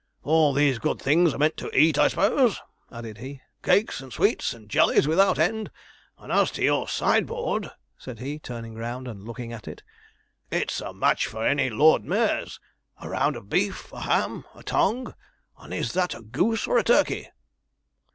'All 0.23 0.51
these 0.51 0.79
good 0.79 0.97
things 0.99 1.31
are 1.35 1.37
meant 1.37 1.57
to 1.57 1.69
eat, 1.77 1.95
I 1.99 2.07
s'pose,' 2.07 2.59
added 2.91 3.19
he: 3.19 3.41
'cakes, 3.61 4.01
and 4.01 4.11
sweets, 4.11 4.51
and 4.51 4.67
jellies 4.67 5.07
without 5.07 5.37
end: 5.37 5.69
and 6.17 6.31
as 6.31 6.49
to 6.53 6.63
your 6.63 6.87
sideboard,' 6.87 7.69
said 7.99 8.17
he, 8.17 8.39
turning 8.39 8.73
round 8.73 9.07
and 9.07 9.21
looking 9.23 9.53
at 9.53 9.67
it, 9.67 9.83
'it's 10.49 10.81
a 10.81 10.91
match 10.91 11.27
for 11.27 11.45
any 11.45 11.69
Lord 11.69 12.03
Mayor's. 12.03 12.59
A 12.99 13.09
round 13.09 13.35
of 13.35 13.47
beef, 13.47 13.93
a 13.93 13.99
ham, 13.99 14.43
a 14.55 14.63
tongue, 14.63 15.13
and 15.59 15.71
is 15.71 15.93
that 15.93 16.15
a 16.15 16.23
goose 16.23 16.65
or 16.65 16.79
a 16.79 16.83
turkey?' 16.83 17.29